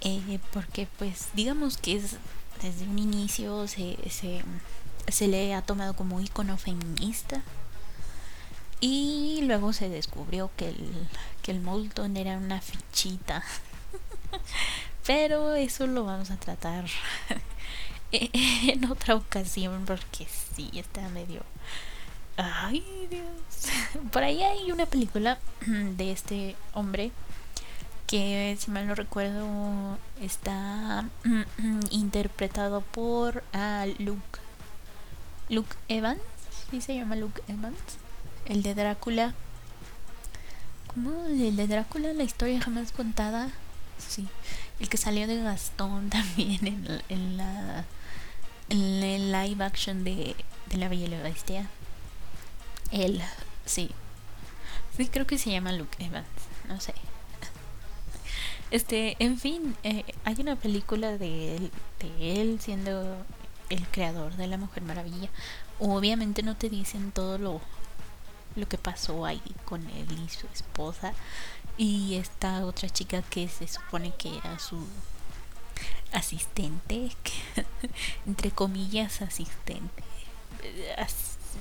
[0.01, 2.17] Eh, porque pues digamos que es
[2.63, 7.43] desde un inicio se, se, le ha tomado como icono feminista
[8.81, 11.09] y luego se descubrió que el,
[11.43, 13.43] que el Moulton era una fichita.
[15.09, 16.85] Pero eso lo vamos a tratar
[18.13, 21.41] en otra ocasión porque sí, está medio...
[22.37, 23.25] Ay, Dios.
[24.13, 27.11] Por ahí hay una película de este hombre
[28.07, 31.09] que, si mal no recuerdo, está
[31.91, 33.43] interpretado por
[33.99, 34.41] Luke.
[35.49, 36.21] Luke Evans.
[36.71, 37.79] ¿Sí se llama Luke Evans?
[38.45, 39.33] El de Drácula.
[40.89, 41.25] ¿Cómo?
[41.29, 43.51] El de Drácula, la historia jamás contada.
[43.99, 44.29] Sí.
[44.81, 47.85] El que salió de Gastón también en, en la
[48.71, 51.69] en el live action de, de La Bella y Bestia.
[52.91, 53.23] Él,
[53.65, 53.91] sí.
[54.97, 56.27] Sí, creo que se llama Luke Evans.
[56.69, 56.95] No sé.
[58.71, 63.17] Este, en fin, eh, hay una película de él, de él siendo
[63.71, 65.31] el creador de la Mujer Maravilla.
[65.79, 67.63] Obviamente no te dicen todo lo,
[68.57, 71.15] lo que pasó ahí con él y su esposa.
[71.79, 74.85] Y esta otra chica que se supone que era su
[76.13, 77.11] asistente,
[78.27, 80.03] entre comillas asistente.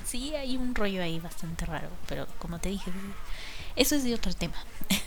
[0.06, 2.92] Sí, hay un rollo ahí bastante raro, pero como te dije,
[3.76, 4.58] eso es de otro tema.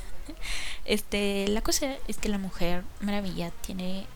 [0.87, 4.07] Este, la cosa es que la mujer maravilla tiene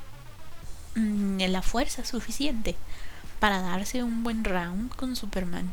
[0.94, 2.76] mm, la fuerza suficiente
[3.38, 5.72] para darse un buen round con Superman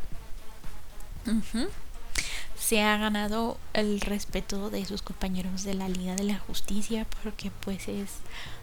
[2.62, 7.50] se ha ganado el respeto de sus compañeros de la Liga de la Justicia porque
[7.50, 8.12] pues es,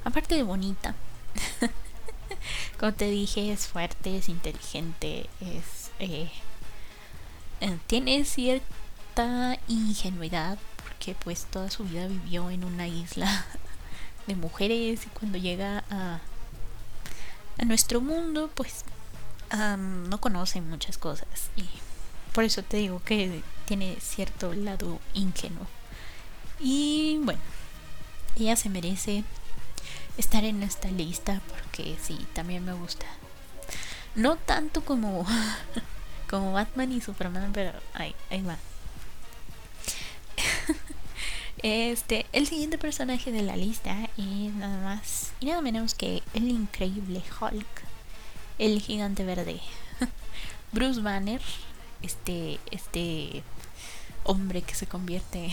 [0.04, 0.94] aparte de bonita,
[2.78, 5.90] como te dije, es fuerte, es inteligente, es...
[5.98, 6.30] Eh,
[7.60, 13.46] eh, tiene cierta ingenuidad porque pues toda su vida vivió en una isla
[14.28, 16.20] de mujeres y cuando llega a,
[17.58, 18.84] a nuestro mundo pues
[19.50, 21.64] no conoce muchas cosas y
[22.32, 25.66] por eso te digo que tiene cierto lado ingenuo.
[26.58, 27.40] Y bueno,
[28.36, 29.24] ella se merece
[30.16, 33.04] estar en esta lista porque sí, también me gusta.
[34.14, 35.26] No tanto como,
[36.30, 38.56] como Batman y Superman, pero ahí, ahí va.
[41.60, 46.48] Este, el siguiente personaje de la lista es nada más y nada menos que el
[46.48, 47.66] increíble Hulk,
[48.60, 49.60] el gigante verde.
[50.72, 51.42] Bruce Banner
[52.00, 53.42] este, este
[54.28, 55.50] hombre que se convierte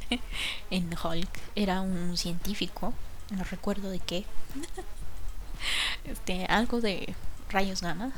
[0.70, 2.94] en Hulk era un científico,
[3.30, 4.24] no recuerdo de qué,
[6.04, 7.14] este, algo de
[7.50, 8.12] rayos gamma.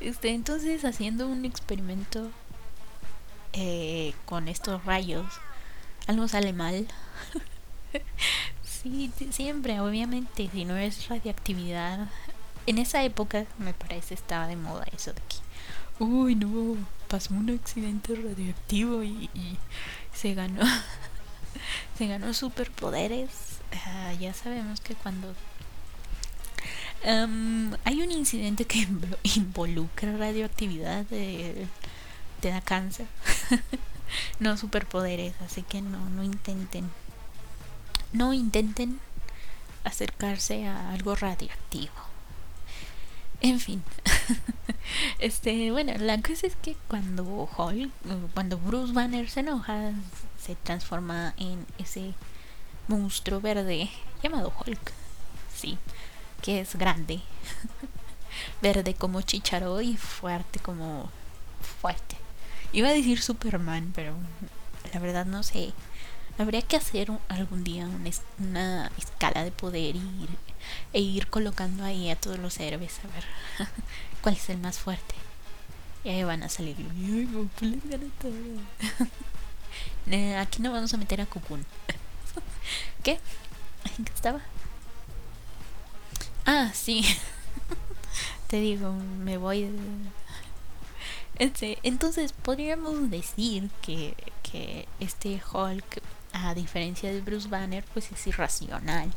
[0.00, 2.30] Este, entonces haciendo un experimento
[3.52, 5.26] eh, con estos rayos,
[6.06, 6.86] algo sale mal.
[8.62, 12.08] sí, siempre, obviamente, si no es radiactividad.
[12.66, 15.37] En esa época, me parece, estaba de moda eso de que,
[15.98, 16.76] uy, no,
[17.08, 19.28] pasó un accidente radioactivo y,
[20.12, 20.62] se ganó,
[21.98, 23.30] se ganó superpoderes.
[23.86, 25.34] Ah, ya sabemos que cuando
[27.02, 28.86] em, hay un incidente que
[29.22, 33.06] involucra radioactividad, te da cáncer.
[34.40, 36.90] no superpoderes, así que no, no intenten.
[38.12, 39.00] No intenten
[39.84, 41.92] acercarse a algo radiactivo.
[43.40, 43.82] En fin.
[45.18, 47.90] este, bueno, la cosa es que cuando Hulk,
[48.34, 49.92] cuando Bruce Banner se enoja,
[50.40, 52.14] se transforma en ese
[52.88, 53.90] monstruo verde
[54.22, 54.92] llamado Hulk.
[55.54, 55.78] Sí,
[56.42, 57.20] que es grande.
[58.62, 61.10] verde como chicharo y fuerte como
[61.80, 62.16] fuerte.
[62.72, 64.14] Iba a decir Superman, pero
[64.92, 65.72] la verdad no sé.
[66.38, 67.88] Habría que hacer algún día
[68.38, 70.28] una, escala de poder y
[70.92, 73.24] e ir colocando ahí a todos los héroes a ver
[74.22, 75.14] cuál es el más fuerte.
[76.04, 76.76] Y ahí van a salir.
[80.38, 81.66] Aquí no vamos a meter a Cocoon.
[83.02, 83.18] ¿Qué?
[83.98, 84.40] ¿En qué estaba?
[86.46, 87.04] Ah, sí.
[88.46, 89.68] Te digo, me voy.
[91.38, 96.02] Este, entonces podríamos decir que, que este Hulk,
[96.32, 99.12] a diferencia de Bruce Banner, pues es irracional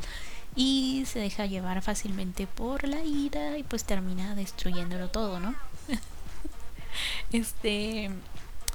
[0.56, 5.56] y se deja llevar fácilmente por la ira y pues termina destruyéndolo todo, ¿no?
[7.32, 8.12] este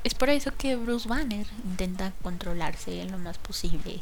[0.06, 4.00] es por eso que Bruce Banner intenta controlarse lo más posible.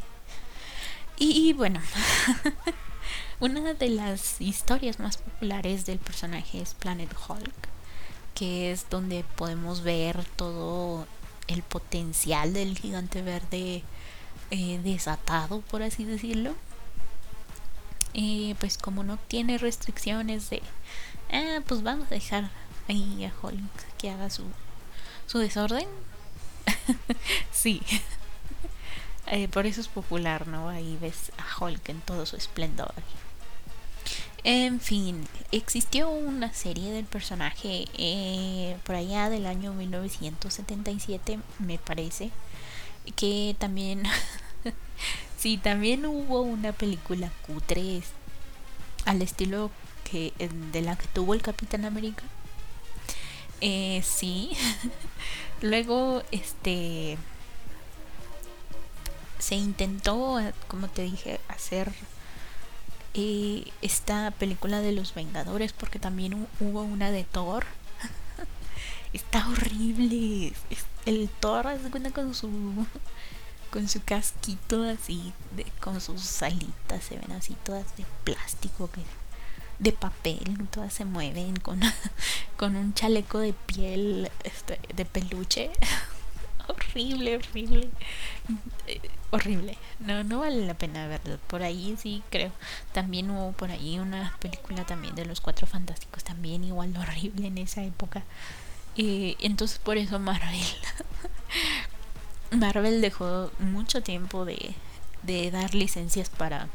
[1.17, 1.81] Y, bueno,
[3.41, 7.69] una de las historias más populares del personaje es Planet Hulk,
[8.35, 11.07] que es donde podemos ver todo
[11.47, 13.83] el potencial del gigante verde
[14.51, 16.55] eh, desatado, por así decirlo.
[18.59, 20.63] Pues como no tiene restricciones de,
[21.33, 22.51] ah, pues vamos a dejar
[22.89, 24.45] ahí a Hulk que haga su,
[25.27, 25.87] su desorden.
[27.53, 27.83] sí.
[29.27, 30.69] Eh, por eso es popular, ¿no?
[30.69, 32.93] Ahí ves a Hulk en todo su esplendor.
[34.45, 42.31] En fin, existió una serie del personaje eh, por allá del año 1977, me parece,
[43.17, 44.03] que también
[45.45, 48.03] Sí, también hubo una película cutre
[49.05, 49.71] al estilo
[50.11, 50.33] que
[50.73, 52.23] de la que tuvo el Capitán América.
[53.61, 54.53] Eh, sí.
[55.61, 57.19] Luego, este
[59.39, 61.93] se intentó, como te dije, hacer
[63.13, 67.67] eh, esta película de los Vengadores porque también hubo una de Thor.
[69.13, 70.55] Está horrible.
[71.05, 72.49] El Thor cuenta con su
[73.75, 75.33] con su casquito así,
[75.81, 78.89] con sus alitas, se ven así todas de plástico,
[79.81, 81.81] de papel, todas se mueven con,
[82.57, 85.73] con un chaleco de piel este, de peluche.
[86.69, 87.89] horrible, horrible.
[88.87, 89.01] Eh,
[89.33, 89.77] horrible.
[89.99, 91.41] No, no vale la pena verlo.
[91.49, 92.53] Por ahí sí creo.
[92.93, 97.59] También hubo por ahí una película también de los cuatro fantásticos, también igual horrible en
[97.59, 98.23] esa época.
[98.97, 100.61] Eh, entonces por eso Marvel
[102.57, 104.75] Marvel dejó mucho tiempo de,
[105.51, 106.69] dar licencias para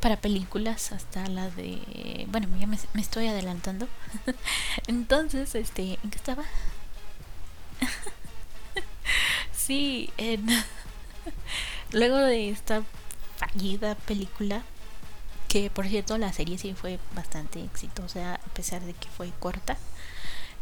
[0.00, 3.88] para películas hasta la de bueno ya me, estoy adelantando.
[4.86, 6.44] Entonces este en qué estaba
[9.56, 10.46] sí en
[11.92, 12.82] luego de esta
[13.38, 14.62] fallida película
[15.48, 19.78] que por cierto la serie sí fue bastante exitosa a pesar de que fue corta.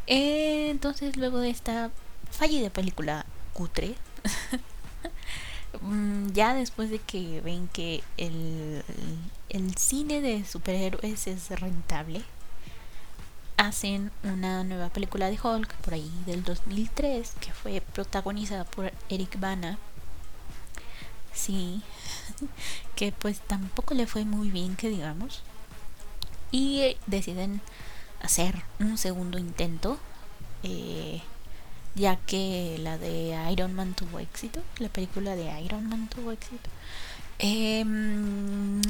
[0.06, 1.90] Eh, entonces luego de esta
[2.30, 3.94] fallida película cutre.
[5.80, 8.84] Mm, ya después de que ven que el,
[9.48, 12.22] el cine de superhéroes es rentable,
[13.56, 19.38] hacen una nueva película de Hulk por ahí del 2003 que fue protagonizada por Eric
[19.38, 19.78] Bana.
[21.32, 21.82] Sí,
[22.96, 25.42] que pues tampoco le fue muy bien que digamos.
[26.50, 27.60] Y deciden
[28.20, 29.98] hacer un segundo intento.
[30.62, 31.22] Eh,
[31.94, 36.68] ya que la de Iron Man tuvo éxito, la película de Iron Man tuvo éxito.
[37.38, 38.80] Em,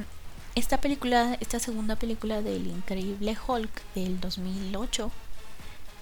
[0.55, 5.11] esta película, esta segunda película del increíble Hulk del 2008,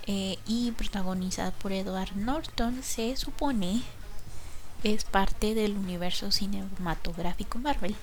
[0.06, 3.82] eh, y protagonizada por Edward Norton, se supone
[4.82, 7.94] es parte del universo cinematográfico Marvel.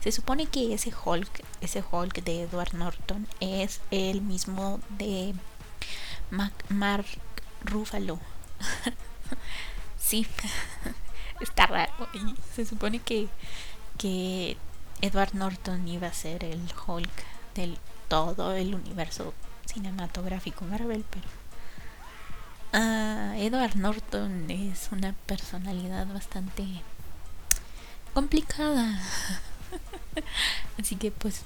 [0.00, 5.34] Se supone que ese Hulk, ese Hulk de Edward Norton es el mismo de
[6.30, 7.06] Mark
[7.64, 8.18] Ruffalo.
[9.98, 10.26] sí,
[11.40, 11.92] está raro.
[12.54, 13.28] se supone que,
[13.98, 14.56] que
[15.00, 19.34] Edward Norton iba a ser el Hulk del todo el universo
[19.66, 21.26] cinematográfico Marvel, pero
[22.74, 26.64] uh, Edward Norton es una personalidad bastante
[28.12, 29.00] complicada.
[30.78, 31.42] Así que pues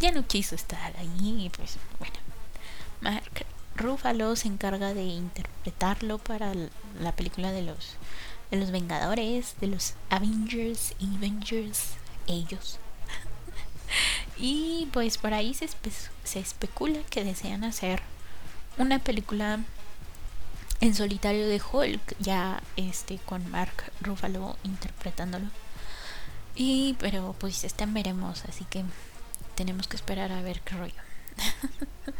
[0.00, 2.14] ya no quiso estar ahí y pues bueno.
[3.00, 3.46] Mark
[3.76, 6.52] Ruffalo se encarga de interpretarlo para
[7.00, 7.96] la película de los
[8.50, 11.94] de los Vengadores, de los Avengers Avengers
[12.26, 12.78] ellos.
[14.38, 15.68] y pues por ahí se,
[16.24, 18.02] se especula que desean hacer
[18.76, 19.60] una película
[20.80, 25.46] en solitario de Hulk, ya este con Mark Ruffalo interpretándolo.
[26.56, 28.84] Y pero pues estén veremos, así que
[29.54, 30.94] tenemos que esperar a ver qué rollo.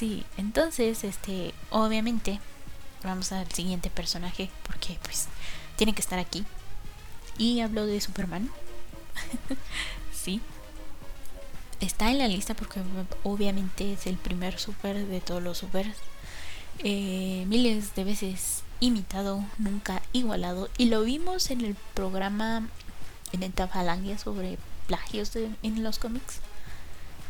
[0.00, 2.40] sí, entonces este obviamente
[3.04, 5.28] vamos al siguiente personaje porque pues
[5.76, 6.46] tiene que estar aquí.
[7.36, 8.50] Y hablo de Superman.
[10.12, 10.40] sí.
[11.80, 12.80] Está en la lista porque
[13.24, 15.96] obviamente es el primer super de todos los supers
[16.78, 20.70] eh, miles de veces imitado, nunca igualado.
[20.78, 22.68] Y lo vimos en el programa
[23.32, 26.40] en el Tafalangia sobre plagios en los cómics.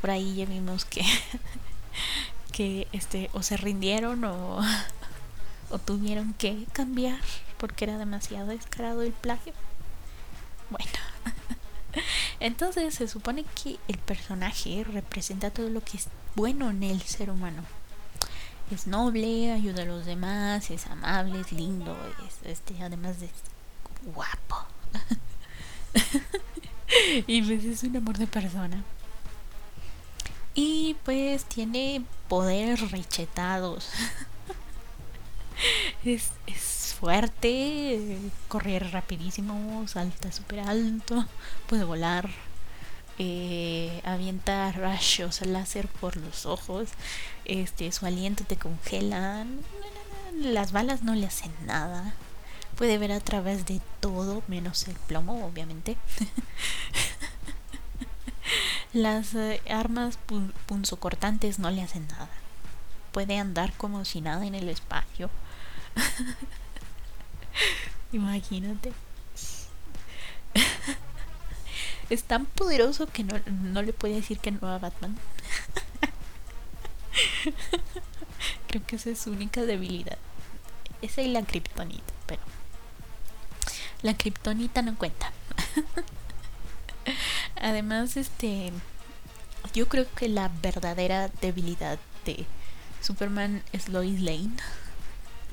[0.01, 1.03] Por ahí ya vimos que,
[2.51, 4.61] que este, o se rindieron o,
[5.71, 7.21] o tuvieron que cambiar
[7.59, 9.53] porque era demasiado descarado el plagio.
[10.71, 10.91] Bueno,
[12.41, 17.31] entonces se supone que el personaje representa todo lo que es bueno en el ser
[17.31, 17.65] humano
[18.71, 21.97] es noble, ayuda a los demás, es amable, es lindo,
[22.27, 23.29] es este, además de
[24.15, 24.65] guapo.
[27.27, 28.83] y pues es un amor de persona.
[30.55, 33.89] Y pues tiene poderes rechetados.
[36.05, 41.25] es, es fuerte, corre rapidísimo, salta súper alto,
[41.67, 42.31] puede volar
[43.23, 46.89] eh, avienta rayos láser por los ojos,
[47.45, 49.45] este, su aliento te congela,
[50.35, 52.15] las balas no le hacen nada,
[52.77, 55.99] puede ver a través de todo menos el plomo, obviamente.
[58.93, 60.19] Las eh, armas
[60.67, 62.29] punzocortantes no le hacen nada.
[63.13, 65.31] Puede andar como si nada en el espacio.
[68.13, 68.93] Imagínate
[72.11, 75.17] es tan poderoso que no, no le puede decir que no a Batman.
[78.69, 80.19] Creo que esa es su única debilidad.
[81.03, 82.43] Esa y la kriptonita, pero
[84.03, 85.33] la kriptonita no cuenta.
[87.61, 88.73] Además, este
[89.75, 92.47] yo creo que la verdadera debilidad de
[93.01, 94.57] Superman es Lois Lane.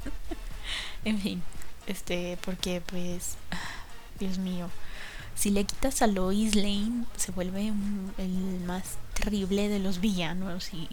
[1.05, 1.43] en fin,
[1.86, 3.36] este, porque pues
[4.20, 4.70] Dios mío,
[5.36, 7.74] si le quitas a Lois Lane, se vuelve
[8.18, 10.88] el más terrible de los villanos y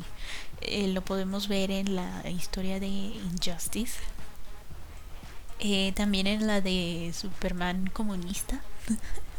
[0.61, 3.99] eh, lo podemos ver en la historia de Injustice.
[5.61, 8.61] Eh, también en la de Superman comunista.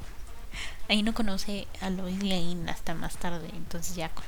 [0.88, 4.24] Ahí no conoce a Lois Lane hasta más tarde, entonces ya con...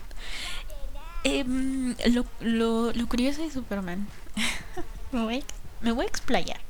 [1.23, 4.07] Em, lo, lo, lo, curioso de Superman,
[5.11, 5.43] me, voy,
[5.81, 6.61] me voy a explayar,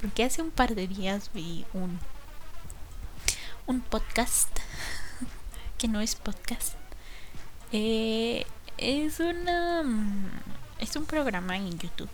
[0.00, 2.00] porque hace un par de días vi un
[3.70, 4.50] un podcast
[5.78, 6.74] que no es podcast.
[7.70, 8.44] Eh,
[8.78, 9.84] es una
[10.80, 12.08] es un programa en YouTube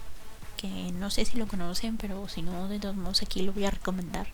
[0.58, 3.64] que no sé si lo conocen, pero si no, de todos modos aquí lo voy
[3.64, 4.26] a recomendar.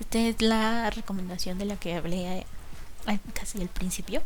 [0.00, 2.46] Esta es la recomendación de la que hablé
[3.32, 4.22] casi al principio.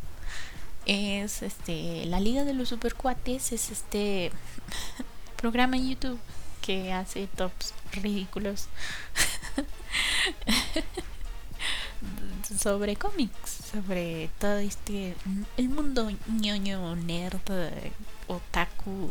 [0.87, 4.33] Es este la Liga de los Supercuates, es este
[5.37, 6.19] programa en YouTube
[6.61, 8.69] que hace tops ridículos
[12.59, 15.15] sobre cómics, sobre todo este
[15.57, 17.41] el mundo ñoño, nerd,
[18.27, 19.11] otaku,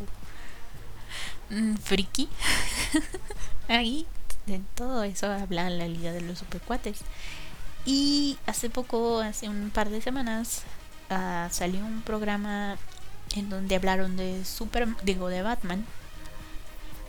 [1.49, 2.28] mm, friki.
[3.70, 4.05] Ahí
[4.46, 7.00] de todo eso habla la Liga de los Supercuates.
[7.86, 10.64] Y hace poco, hace un par de semanas,
[11.10, 12.78] uh, salió un programa
[13.36, 15.86] en donde hablaron de Super, digo, de Batman,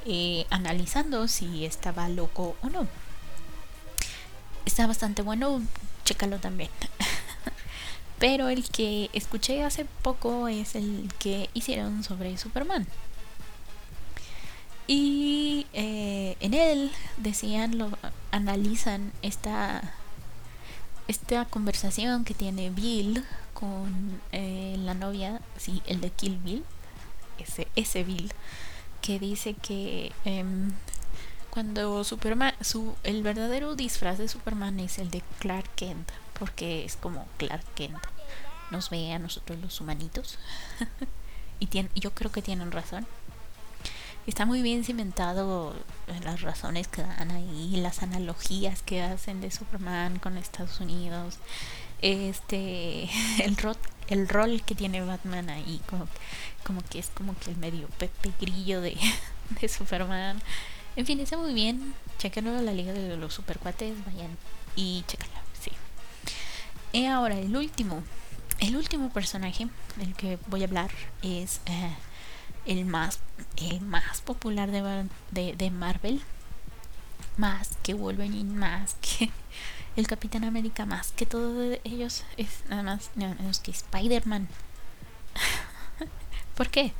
[0.06, 2.86] eh, analizando si estaba loco o no.
[4.64, 5.60] Está bastante bueno,
[6.04, 6.70] chécalo también.
[8.18, 12.86] Pero el que escuché hace poco es el que hicieron sobre Superman.
[14.92, 17.96] Y eh, en él decían, lo
[18.32, 19.94] analizan esta,
[21.06, 23.24] esta conversación que tiene Bill
[23.54, 26.64] con eh, la novia, sí, el de Kill Bill,
[27.38, 28.32] ese, ese Bill,
[29.00, 30.72] que dice que em,
[31.50, 36.96] cuando Superman, su, el verdadero disfraz de Superman es el de Clark Kent, porque es
[36.96, 37.96] como Clark Kent
[38.72, 40.40] nos ve a nosotros los humanitos.
[41.60, 43.06] y yo creo que tienen razón
[44.26, 45.74] está muy bien cimentado
[46.06, 51.38] en las razones que dan ahí, las analogías que hacen de Superman con Estados Unidos,
[52.02, 53.08] este,
[53.44, 53.76] el rol,
[54.08, 56.08] el rol que tiene Batman ahí, como,
[56.64, 58.96] como que es como que el medio Pepe Grillo de,
[59.60, 60.40] de Superman.
[60.96, 61.94] En fin, está muy bien.
[62.18, 64.36] Chequenlo la Liga de los Supercuates, vayan
[64.76, 65.70] y chequenlo, sí.
[66.92, 68.02] Y ahora el último,
[68.58, 70.90] el último personaje del que voy a hablar
[71.22, 71.94] es eh,
[72.66, 73.20] el más,
[73.56, 76.20] el más popular de, de, Marvel.
[77.36, 79.30] Más que Wolverine, más que
[79.96, 82.24] el Capitán América, más que todos ellos.
[82.36, 84.48] Es nada más, menos que Spider-Man.
[86.56, 86.92] ¿Por qué?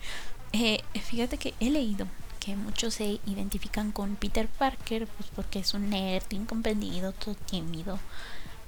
[0.52, 2.06] Eh, fíjate que he leído
[2.40, 8.00] que muchos se identifican con Peter Parker, pues porque es un nerd incomprendido, todo tímido,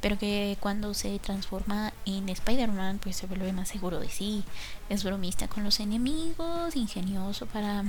[0.02, 4.44] pero que cuando se transforma en Spider-Man pues se vuelve más seguro de sí,
[4.90, 7.84] es bromista con los enemigos, ingenioso para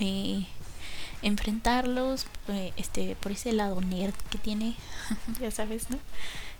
[0.00, 0.44] eh,
[1.22, 4.74] enfrentarlos, eh, este por ese lado nerd que tiene,
[5.40, 5.98] ya sabes, ¿no?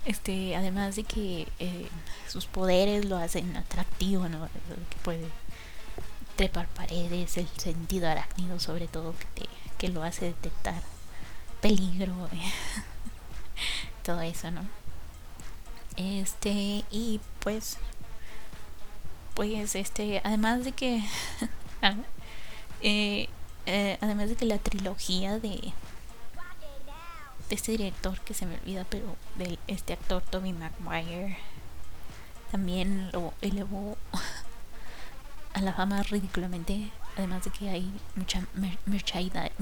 [0.04, 1.88] Este, además de que eh,
[2.28, 4.46] sus poderes lo hacen atractivo, ¿no?
[4.46, 5.26] Que puede
[6.36, 9.46] trepar paredes, el sentido arácnido sobre todo que,
[9.78, 10.80] que lo hace detectar
[11.60, 12.14] peligro
[14.06, 14.60] todo eso, ¿no?
[15.96, 17.76] Este, y pues,
[19.34, 21.02] pues, este, además de que,
[21.82, 21.96] ah,
[22.82, 23.28] eh,
[23.66, 25.72] eh, además de que la trilogía de,
[27.48, 31.38] de este director que se me olvida, pero de este actor Toby Maguire,
[32.52, 33.98] también lo elevó
[35.52, 38.46] a la fama ridículamente además de que hay mucha
[38.86, 39.52] merchandise,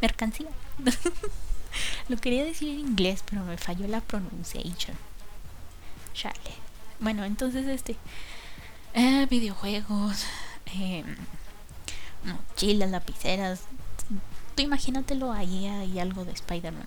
[0.00, 0.48] mercancía.
[2.08, 4.96] Lo quería decir en inglés, pero me falló la pronunciación.
[6.12, 6.34] Chale.
[7.00, 7.96] Bueno, entonces este
[8.94, 10.24] eh, videojuegos,
[10.66, 11.04] eh,
[12.24, 13.62] mochilas, lapiceras.
[14.54, 16.86] Tú imagínatelo ahí hay algo de Spider-Man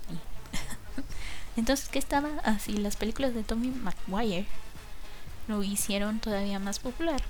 [1.57, 2.77] entonces, ¿qué estaba así?
[2.77, 4.45] Las películas de Tommy Maguire
[5.47, 7.21] lo hicieron todavía más popular.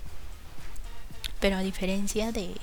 [1.40, 2.56] Pero a diferencia de,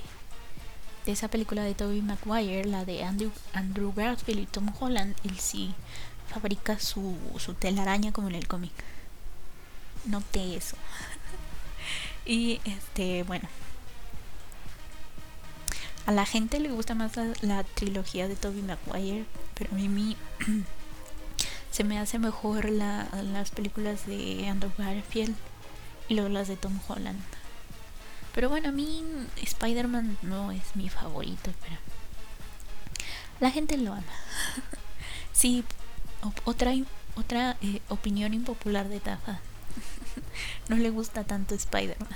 [1.05, 5.39] de esa película de Tobey Maguire, la de Andrew, Andrew Garfield y Tom Holland, él
[5.39, 5.73] sí
[6.31, 8.73] fabrica su, su telaraña como en el cómic.
[10.05, 10.75] Noté eso.
[12.25, 13.47] y este, bueno.
[16.05, 19.25] A la gente le gusta más la, trilogía de Tobey Maguire,
[19.55, 20.15] pero a mí
[21.75, 25.35] se me hace mejor la, las películas de Andrew Garfield
[26.07, 27.19] y luego las de Tom Holland.
[28.33, 29.03] Pero bueno, a mí
[29.41, 31.75] Spider-Man no es mi favorito, pero
[33.41, 34.03] la gente lo ama.
[35.33, 35.65] sí,
[36.45, 36.73] otra
[37.15, 39.41] otra eh, opinión impopular de Tafa.
[40.69, 42.07] no le gusta tanto Spider-Man.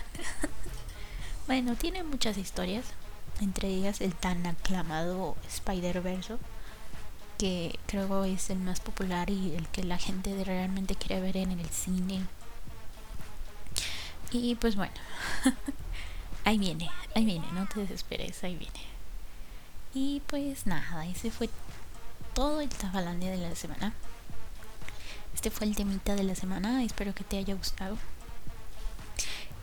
[1.47, 2.85] bueno, tiene muchas historias,
[3.41, 6.37] entre ellas el tan aclamado Spider-Verse
[7.39, 11.51] que creo es el más popular y el que la gente realmente quiere ver en
[11.51, 12.25] el cine.
[14.31, 14.93] Y pues bueno,
[16.43, 18.81] ahí viene, ahí viene, no te desesperes, ahí viene.
[19.93, 21.49] Y pues nada, ese fue
[22.35, 23.93] todo el Tafalandia de la semana.
[25.33, 27.97] Este fue el temita de la semana, espero que te haya gustado.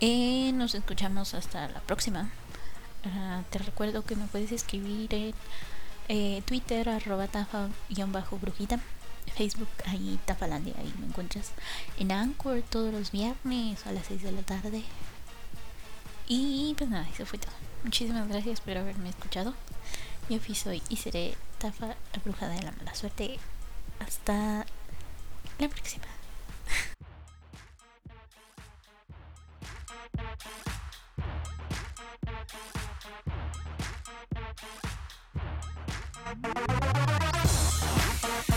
[0.01, 2.31] Eh, nos escuchamos hasta la próxima.
[3.05, 5.35] Ah, te recuerdo que me puedes escribir en
[6.09, 8.81] eh, Twitter, arroba tafa-brujita.
[9.37, 11.53] Facebook, ahí Tafalandia, ahí me encuentras.
[11.99, 14.83] En Anchor todos los viernes a las 6 de la tarde.
[16.27, 17.53] Y pues nada, eso fue todo.
[17.85, 19.55] Muchísimas gracias por haberme escuchado.
[20.29, 23.39] Yo fui soy y seré Tafa, la bruja de la mala suerte.
[24.01, 24.67] Hasta
[25.59, 26.07] la próxima.
[36.27, 36.47] Thank
[38.51, 38.56] you.